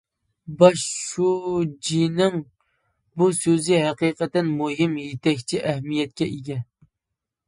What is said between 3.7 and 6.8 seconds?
ھەقىقەتەن مۇھىم يېتەكچى ئەھمىيەتكە ئىگە.